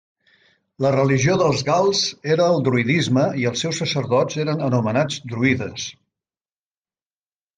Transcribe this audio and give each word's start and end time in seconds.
La 0.83 0.91
religió 0.93 1.33
dels 1.41 1.59
gals 1.67 1.99
era 2.35 2.47
el 2.53 2.63
druïdisme 2.69 3.25
i 3.43 3.45
els 3.51 3.61
seus 3.65 3.81
sacerdots 3.83 4.41
eren 4.47 4.65
anomenats 4.69 5.21
druides. 5.35 5.85